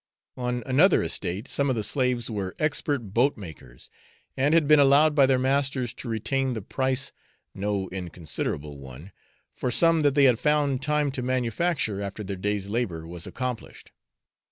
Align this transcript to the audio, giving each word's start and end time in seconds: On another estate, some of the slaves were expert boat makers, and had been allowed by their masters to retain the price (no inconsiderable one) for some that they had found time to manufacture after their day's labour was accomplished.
On 0.35 0.63
another 0.65 1.03
estate, 1.03 1.47
some 1.47 1.69
of 1.69 1.75
the 1.75 1.83
slaves 1.83 2.27
were 2.27 2.55
expert 2.57 3.13
boat 3.13 3.37
makers, 3.37 3.91
and 4.35 4.55
had 4.55 4.67
been 4.67 4.79
allowed 4.79 5.13
by 5.13 5.27
their 5.27 5.37
masters 5.37 5.93
to 5.93 6.09
retain 6.09 6.53
the 6.55 6.61
price 6.63 7.11
(no 7.53 7.87
inconsiderable 7.89 8.79
one) 8.79 9.11
for 9.53 9.69
some 9.69 10.01
that 10.01 10.15
they 10.15 10.23
had 10.23 10.39
found 10.39 10.81
time 10.81 11.11
to 11.11 11.21
manufacture 11.21 12.01
after 12.01 12.23
their 12.23 12.35
day's 12.35 12.67
labour 12.67 13.05
was 13.07 13.27
accomplished. 13.27 13.91